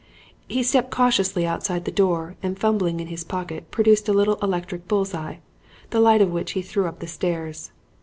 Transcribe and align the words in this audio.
He 0.47 0.63
stepped 0.63 0.89
cautiously 0.89 1.45
outside 1.45 1.85
the 1.85 1.91
door, 1.91 2.35
and, 2.41 2.57
fumbling 2.57 2.99
in 2.99 3.05
his 3.05 3.23
pocket, 3.23 3.69
produced 3.69 4.09
a 4.09 4.13
little 4.13 4.39
electric 4.41 4.87
bulls 4.87 5.13
eye, 5.13 5.41
the 5.91 5.99
light 6.01 6.23
of 6.23 6.31
which 6.31 6.53
he 6.53 6.63
threw 6.63 6.87
up 6.87 6.97
the 6.97 7.05
stairs. 7.07 7.69